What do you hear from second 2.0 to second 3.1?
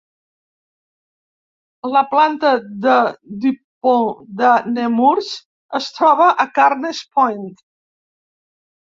planta de